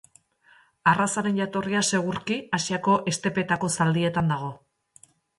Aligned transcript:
Arrazaren 0.91 1.35
jatorria 1.41 1.83
segurki 1.97 2.37
Asiako 2.59 2.95
estepetako 3.11 3.69
zaldietan 3.77 4.33
dago. 4.33 4.49